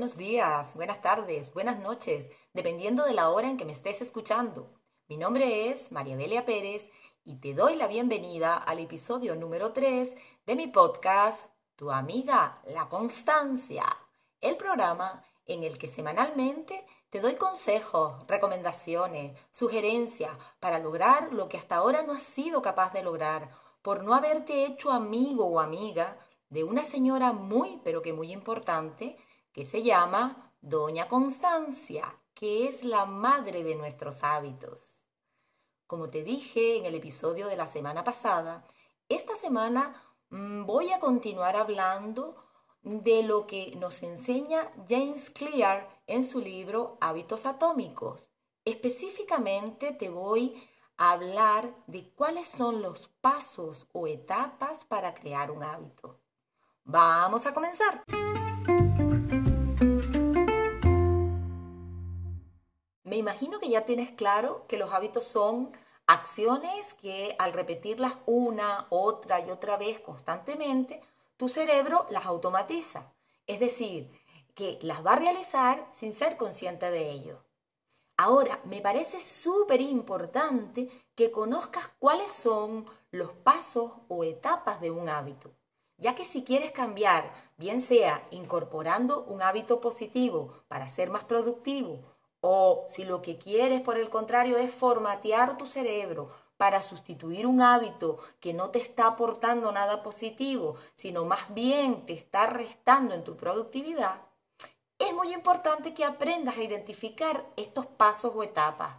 [0.00, 4.70] buenos días, buenas tardes, buenas noches, dependiendo de la hora en que me estés escuchando.
[5.08, 6.88] Mi nombre es María Delia Pérez
[7.22, 10.16] y te doy la bienvenida al episodio número 3
[10.46, 13.84] de mi podcast Tu amiga, la constancia,
[14.40, 21.58] el programa en el que semanalmente te doy consejos, recomendaciones, sugerencias para lograr lo que
[21.58, 23.50] hasta ahora no has sido capaz de lograr
[23.82, 26.16] por no haberte hecho amigo o amiga
[26.48, 29.18] de una señora muy, pero que muy importante,
[29.60, 34.80] que se llama Doña Constancia, que es la madre de nuestros hábitos.
[35.86, 38.66] Como te dije en el episodio de la semana pasada,
[39.10, 42.42] esta semana mm, voy a continuar hablando
[42.80, 48.30] de lo que nos enseña James Clear en su libro Hábitos Atómicos.
[48.64, 55.62] Específicamente te voy a hablar de cuáles son los pasos o etapas para crear un
[55.62, 56.18] hábito.
[56.84, 58.04] Vamos a comenzar.
[63.10, 65.72] Me imagino que ya tienes claro que los hábitos son
[66.06, 71.00] acciones que al repetirlas una, otra y otra vez constantemente,
[71.36, 73.12] tu cerebro las automatiza.
[73.48, 74.12] Es decir,
[74.54, 77.42] que las va a realizar sin ser consciente de ello.
[78.16, 85.08] Ahora, me parece súper importante que conozcas cuáles son los pasos o etapas de un
[85.08, 85.50] hábito
[86.00, 92.00] ya que si quieres cambiar, bien sea incorporando un hábito positivo para ser más productivo,
[92.40, 97.62] o si lo que quieres por el contrario es formatear tu cerebro para sustituir un
[97.62, 103.24] hábito que no te está aportando nada positivo, sino más bien te está restando en
[103.24, 104.20] tu productividad,
[104.98, 108.96] es muy importante que aprendas a identificar estos pasos o etapas,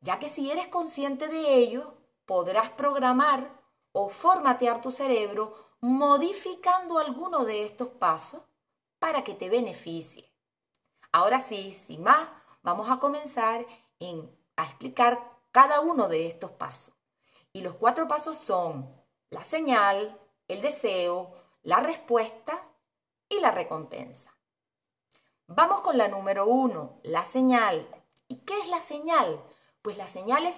[0.00, 3.50] ya que si eres consciente de ello, podrás programar
[3.90, 8.42] o formatear tu cerebro modificando alguno de estos pasos
[9.00, 10.30] para que te beneficie.
[11.10, 12.28] Ahora sí, sin más,
[12.62, 13.66] vamos a comenzar
[14.56, 15.20] a explicar
[15.52, 16.94] cada uno de estos pasos.
[17.52, 18.94] Y los cuatro pasos son
[19.30, 22.62] la señal, el deseo, la respuesta
[23.28, 24.34] y la recompensa.
[25.46, 27.88] Vamos con la número uno, la señal.
[28.28, 29.42] ¿Y qué es la señal?
[29.82, 30.56] Pues la señal es,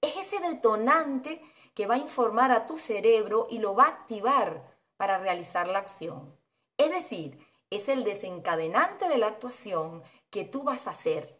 [0.00, 1.42] es ese detonante
[1.74, 5.78] que va a informar a tu cerebro y lo va a activar para realizar la
[5.78, 6.36] acción.
[6.76, 11.39] Es decir, es el desencadenante de la actuación que tú vas a hacer.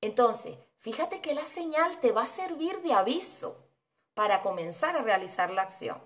[0.00, 3.64] Entonces, fíjate que la señal te va a servir de aviso
[4.14, 6.00] para comenzar a realizar la acción.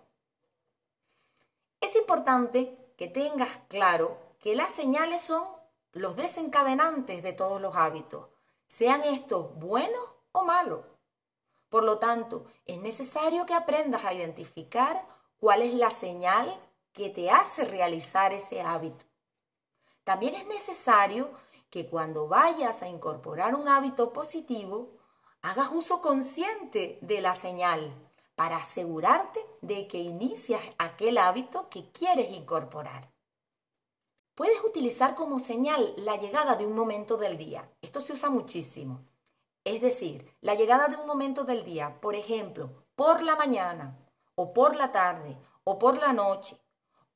[1.80, 5.44] Es importante que tengas claro que las señales son
[5.92, 8.28] los desencadenantes de todos los hábitos,
[8.66, 10.02] sean estos buenos
[10.32, 10.84] o malos.
[11.69, 15.06] Por lo tanto, es necesario que aprendas a identificar
[15.38, 16.58] cuál es la señal
[16.92, 19.04] que te hace realizar ese hábito.
[20.04, 21.31] También es necesario
[21.72, 24.90] que cuando vayas a incorporar un hábito positivo,
[25.40, 27.94] hagas uso consciente de la señal
[28.34, 33.10] para asegurarte de que inicias aquel hábito que quieres incorporar.
[34.34, 37.66] Puedes utilizar como señal la llegada de un momento del día.
[37.80, 39.06] Esto se usa muchísimo.
[39.64, 43.96] Es decir, la llegada de un momento del día, por ejemplo, por la mañana,
[44.34, 46.54] o por la tarde, o por la noche,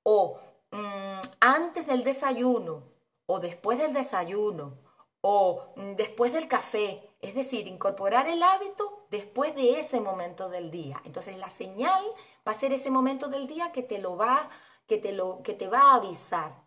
[0.02, 0.38] o
[0.70, 2.95] mm, antes del desayuno,
[3.26, 4.78] o después del desayuno,
[5.20, 7.10] o mm, después del café.
[7.20, 11.00] Es decir, incorporar el hábito después de ese momento del día.
[11.04, 12.04] Entonces la señal
[12.46, 14.50] va a ser ese momento del día que te lo va,
[14.86, 16.64] que te lo, que te va a avisar.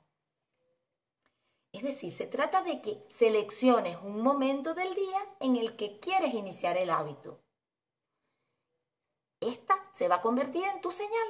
[1.72, 6.34] Es decir, se trata de que selecciones un momento del día en el que quieres
[6.34, 7.40] iniciar el hábito.
[9.40, 11.28] Esta se va a convertir en tu señal.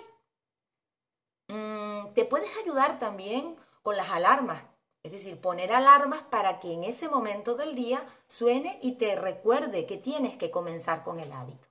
[1.49, 4.63] Mm, te puedes ayudar también con las alarmas,
[5.03, 9.85] es decir, poner alarmas para que en ese momento del día suene y te recuerde
[9.85, 11.67] que tienes que comenzar con el hábito.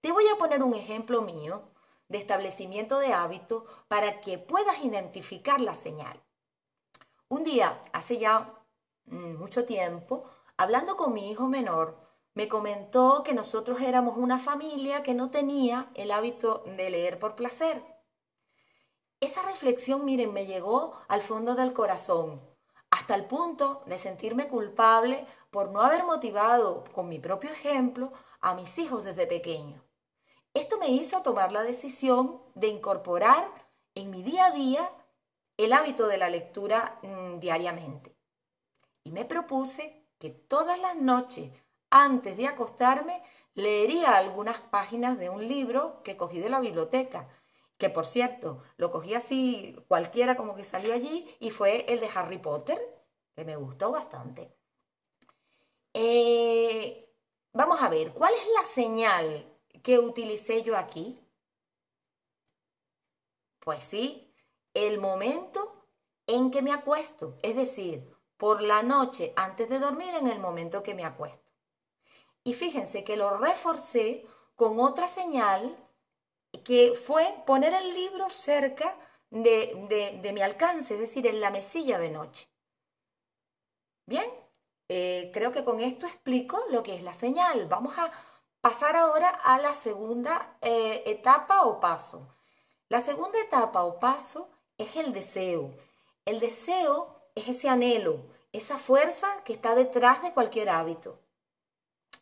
[0.00, 1.62] Te voy a poner un ejemplo mío
[2.08, 6.20] de establecimiento de hábito para que puedas identificar la señal.
[7.28, 8.54] Un día, hace ya
[9.06, 10.24] mm, mucho tiempo,
[10.56, 11.96] hablando con mi hijo menor,
[12.34, 17.34] me comentó que nosotros éramos una familia que no tenía el hábito de leer por
[17.34, 17.82] placer.
[19.20, 22.40] Esa reflexión, miren, me llegó al fondo del corazón,
[22.90, 28.54] hasta el punto de sentirme culpable por no haber motivado con mi propio ejemplo a
[28.54, 29.84] mis hijos desde pequeño.
[30.54, 33.46] Esto me hizo tomar la decisión de incorporar
[33.94, 34.90] en mi día a día
[35.58, 38.16] el hábito de la lectura mm, diariamente.
[39.04, 41.52] Y me propuse que todas las noches,
[41.90, 43.22] antes de acostarme,
[43.52, 47.28] leería algunas páginas de un libro que cogí de la biblioteca
[47.80, 52.10] que por cierto, lo cogí así cualquiera como que salió allí, y fue el de
[52.14, 52.78] Harry Potter,
[53.34, 54.54] que me gustó bastante.
[55.94, 57.10] Eh,
[57.52, 59.50] vamos a ver, ¿cuál es la señal
[59.82, 61.18] que utilicé yo aquí?
[63.60, 64.30] Pues sí,
[64.74, 65.86] el momento
[66.26, 70.82] en que me acuesto, es decir, por la noche antes de dormir en el momento
[70.82, 71.50] que me acuesto.
[72.44, 75.78] Y fíjense que lo reforcé con otra señal
[76.64, 78.96] que fue poner el libro cerca
[79.30, 82.48] de, mi alcance, es decir, en la mesilla de noche.
[84.06, 84.28] Bien,
[84.88, 87.66] eh, creo que con esto explico lo que es la señal.
[87.66, 88.10] Vamos a
[88.60, 92.26] pasar ahora a la segunda eh, etapa o paso.
[92.88, 95.72] La segunda etapa o paso es el deseo.
[96.24, 101.20] El deseo es ese anhelo, esa fuerza que está detrás de cualquier hábito.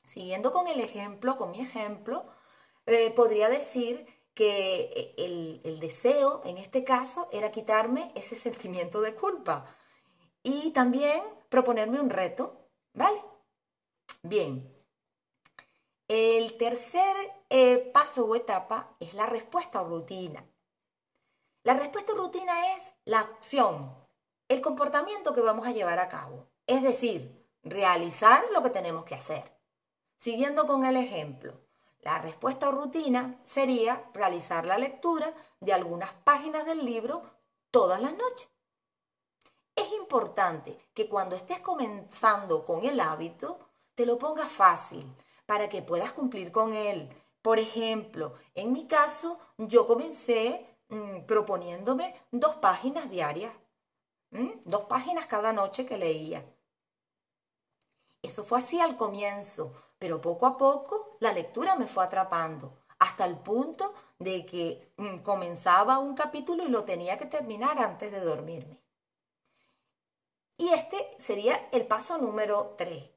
[0.05, 2.27] Siguiendo con el ejemplo, con mi ejemplo,
[2.87, 4.07] eh, podría decir
[4.39, 9.67] que el, el deseo, en este caso, era quitarme ese sentimiento de culpa
[10.45, 13.21] y también proponerme un reto, ¿vale?
[14.23, 14.73] Bien.
[16.07, 17.17] El tercer
[17.51, 20.47] eh, paso o etapa es la respuesta o rutina.
[21.65, 23.93] La respuesta o rutina es la acción,
[24.47, 29.17] el comportamiento que vamos a llevar a cabo, es decir, realizar lo que tenemos que
[29.17, 29.53] hacer.
[30.21, 31.61] Siguiendo con el ejemplo,
[32.01, 37.23] la respuesta o rutina sería realizar la lectura de algunas páginas del libro
[37.71, 38.49] todas las noches.
[39.75, 43.59] Es importante que cuando estés comenzando con el hábito,
[43.95, 45.07] te lo pongas fácil
[45.47, 47.09] para que puedas cumplir con él.
[47.43, 53.53] Por ejemplo, en mi caso, yo comencé mm, proponiéndome dos páginas diarias,
[54.65, 56.45] dos páginas cada noche que leía.
[58.23, 63.25] Eso fue así al comienzo, pero poco a poco la lectura me fue atrapando, hasta
[63.25, 68.21] el punto de que mm, comenzaba un capítulo y lo tenía que terminar antes de
[68.21, 68.81] dormirme.
[70.57, 73.11] Y este sería el paso número 3.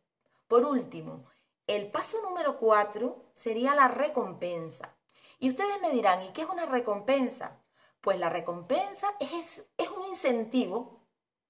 [0.48, 1.26] Por último,
[1.66, 4.96] el paso número 4 sería la recompensa.
[5.40, 7.60] Y ustedes me dirán, ¿y qué es una recompensa?
[8.02, 11.02] Pues la recompensa es, es un incentivo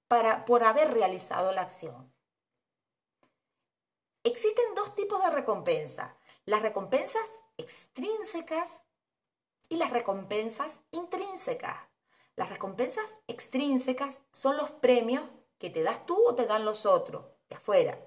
[0.08, 2.11] para, por haber realizado la acción.
[4.24, 6.16] Existen dos tipos de recompensa,
[6.46, 7.28] las recompensas
[7.58, 8.84] extrínsecas
[9.68, 11.78] y las recompensas intrínsecas.
[12.36, 15.24] Las recompensas extrínsecas son los premios
[15.58, 18.00] que te das tú o te dan los otros de afuera.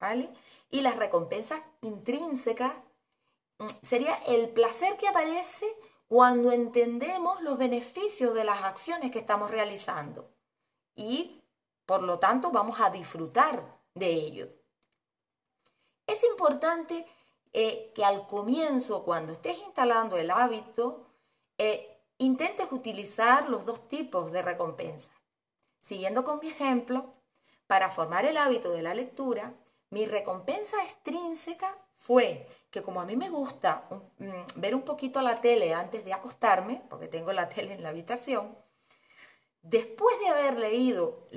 [0.00, 0.30] ¿Vale?
[0.70, 2.72] Y las recompensas intrínsecas
[3.58, 5.66] mm, sería el placer que aparece
[6.08, 10.30] cuando entendemos los beneficios de las acciones que estamos realizando.
[10.96, 11.42] Y
[11.86, 14.57] por lo tanto vamos a disfrutar de ello.
[16.08, 17.06] Es importante
[17.52, 21.06] eh, que al comienzo, cuando estés instalando el hábito,
[21.58, 25.10] eh, intentes utilizar los dos tipos de recompensa.
[25.80, 27.12] Siguiendo con mi ejemplo,
[27.66, 29.52] para formar el hábito de la lectura,
[29.90, 33.84] mi recompensa extrínseca fue que como a mí me gusta
[34.18, 37.90] mm, ver un poquito la tele antes de acostarme, porque tengo la tele en la
[37.90, 38.56] habitación,
[39.60, 41.28] después de haber leído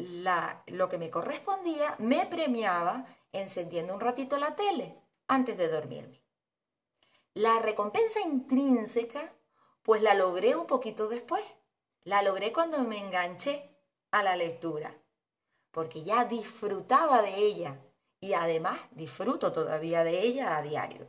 [0.67, 4.97] lo que me correspondía, me premiaba encendiendo un ratito la tele
[5.27, 6.21] antes de dormirme.
[7.33, 9.33] La recompensa intrínseca,
[9.83, 11.43] pues la logré un poquito después.
[12.03, 13.77] La logré cuando me enganché
[14.11, 14.93] a la lectura,
[15.71, 17.79] porque ya disfrutaba de ella
[18.19, 21.07] y además disfruto todavía de ella a diario.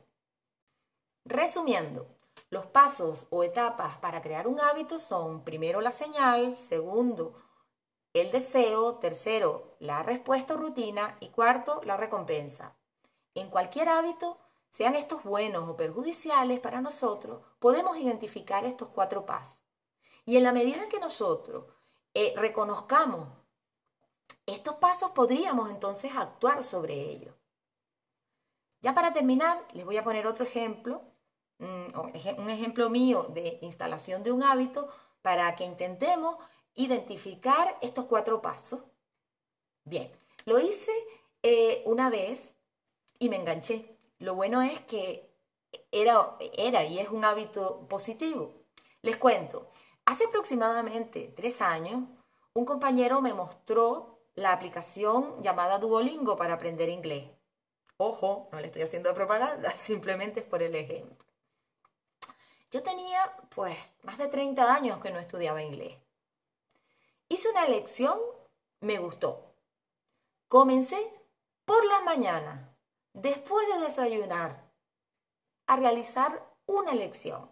[1.25, 2.07] Resumiendo,
[2.51, 7.35] los pasos o etapas para crear un hábito son primero la señal, segundo
[8.13, 12.77] el deseo, tercero, la respuesta o rutina y cuarto, la recompensa.
[13.35, 14.39] En cualquier hábito,
[14.71, 19.61] sean estos buenos o perjudiciales para nosotros, podemos identificar estos cuatro pasos.
[20.25, 21.67] Y en la medida en que nosotros
[22.15, 23.29] eh, reconozcamos
[24.47, 27.35] estos pasos, podríamos entonces actuar sobre ellos.
[28.81, 31.03] Ya para terminar, les voy a poner otro ejemplo,
[31.59, 31.99] mm,
[32.39, 34.89] un ejemplo mío de instalación de un hábito
[35.23, 36.37] para que intentemos
[36.75, 38.81] identificar estos cuatro pasos.
[39.85, 40.11] Bien,
[40.45, 40.93] lo hice
[41.43, 42.55] eh, una vez
[43.19, 43.97] y me enganché.
[44.19, 45.31] Lo bueno es que
[45.91, 48.55] era, era y es un hábito positivo.
[49.03, 49.71] Les cuento,
[50.05, 52.05] hace aproximadamente tres años,
[52.55, 57.31] un compañero me mostró la aplicación llamada Duolingo para aprender inglés.
[57.97, 61.25] Ojo, no le estoy haciendo propaganda, simplemente es por el ejemplo.
[62.71, 65.99] Yo tenía, pues, más de 30 años que no estudiaba inglés.
[67.33, 68.19] Hice una lección,
[68.81, 69.55] me gustó.
[70.49, 71.01] Comencé
[71.65, 72.77] por la mañana,
[73.15, 74.71] después de desayunar,
[75.67, 77.51] a realizar una lección.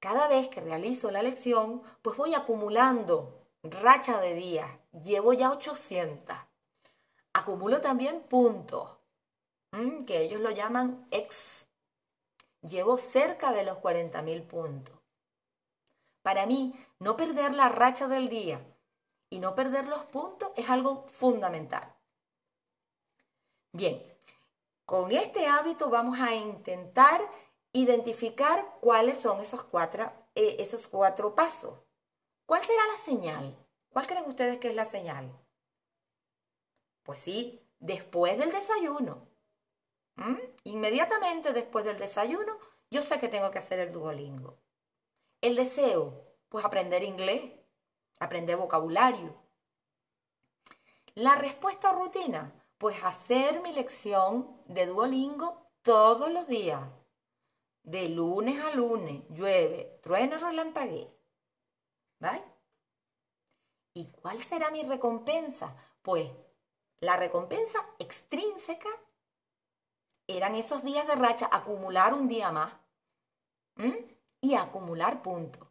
[0.00, 4.72] cada vez que realizo la lección, pues voy acumulando racha de días.
[5.04, 6.36] Llevo ya 800.
[7.32, 8.98] Acumulo también puntos,
[10.04, 11.66] que ellos lo llaman ex.
[12.62, 14.95] Llevo cerca de los 40.000 puntos.
[16.26, 18.60] Para mí, no perder la racha del día
[19.30, 21.94] y no perder los puntos es algo fundamental.
[23.70, 24.02] Bien,
[24.84, 27.20] con este hábito vamos a intentar
[27.72, 31.78] identificar cuáles son esos cuatro, eh, esos cuatro pasos.
[32.44, 33.56] ¿Cuál será la señal?
[33.90, 35.30] ¿Cuál creen ustedes que es la señal?
[37.04, 39.28] Pues sí, después del desayuno.
[40.16, 40.40] ¿Mm?
[40.64, 42.58] Inmediatamente después del desayuno,
[42.90, 44.58] yo sé que tengo que hacer el Duolingo.
[45.46, 47.52] El deseo, pues aprender inglés,
[48.18, 49.32] aprender vocabulario.
[51.14, 56.82] La respuesta rutina, pues hacer mi lección de Duolingo todos los días.
[57.84, 61.16] De lunes a lunes, llueve, trueno, relampaguee.
[62.18, 62.42] ¿Vale?
[63.94, 65.76] ¿Y cuál será mi recompensa?
[66.02, 66.28] Pues
[66.98, 68.90] la recompensa extrínseca
[70.26, 72.72] eran esos días de racha, acumular un día más
[74.46, 75.66] y acumular puntos.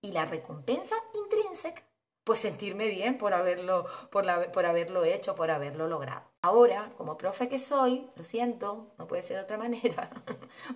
[0.00, 1.82] Y la recompensa intrínseca,
[2.22, 6.30] pues sentirme bien por haberlo, por, por haberlo hecho, por haberlo logrado.
[6.40, 10.08] Ahora, como profe que soy, lo siento, no puede ser otra manera,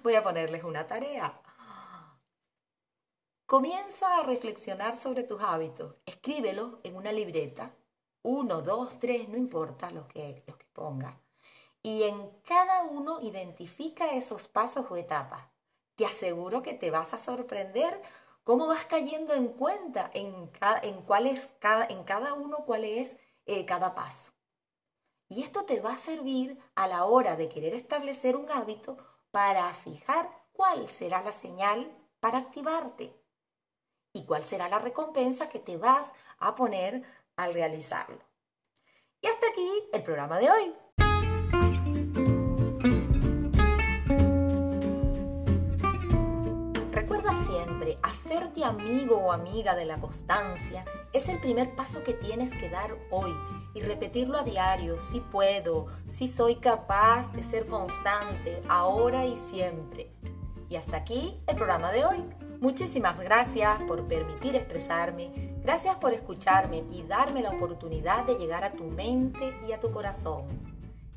[0.03, 1.41] voy a ponerles una tarea.
[3.47, 5.95] Comienza a reflexionar sobre tus hábitos.
[6.05, 7.77] Escríbelos en una libreta.
[8.23, 11.15] Uno, dos, tres, no importa los que, los que pongas.
[11.81, 15.47] Y en cada uno identifica esos pasos o etapas.
[15.99, 18.01] Te aseguro que te vas a sorprender
[18.45, 21.03] cómo vas cayendo en cuenta en, cada, en,
[21.59, 24.31] cada, en cada uno cuál es eh, cada paso.
[25.29, 28.97] Y esto te va a servir a la hora de querer establecer un hábito
[29.33, 31.91] para fijar cuál será la señal
[32.21, 33.13] para activarte
[34.13, 37.03] y cuál será la recompensa que te vas a poner
[37.35, 38.21] al realizarlo.
[39.21, 40.88] Y hasta aquí el programa de hoy.
[48.19, 52.97] Hacerte amigo o amiga de la constancia es el primer paso que tienes que dar
[53.13, 53.33] hoy
[53.75, 60.11] y repetirlo a diario, si puedo, si soy capaz de ser constante, ahora y siempre.
[60.69, 62.25] Y hasta aquí el programa de hoy.
[62.61, 68.73] Muchísimas gracias por permitir expresarme, gracias por escucharme y darme la oportunidad de llegar a
[68.73, 70.43] tu mente y a tu corazón.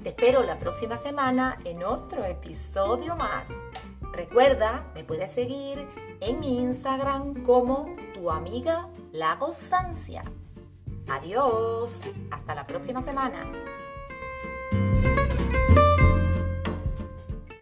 [0.04, 3.48] Te espero la próxima semana en otro episodio más.
[4.14, 10.24] Recuerda, me puedes seguir en mi Instagram como tu amiga La Constancia.
[11.10, 12.00] Adiós,
[12.30, 13.52] hasta la próxima semana.